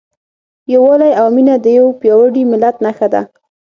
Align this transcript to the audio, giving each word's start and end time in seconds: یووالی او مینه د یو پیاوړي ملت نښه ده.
یووالی 0.73 1.11
او 1.21 1.27
مینه 1.35 1.55
د 1.59 1.65
یو 1.77 1.87
پیاوړي 1.99 2.43
ملت 2.51 2.75
نښه 2.85 3.07
ده. 3.13 3.21